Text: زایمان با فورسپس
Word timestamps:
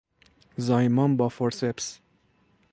زایمان 0.57 1.17
با 1.17 1.29
فورسپس 1.29 1.99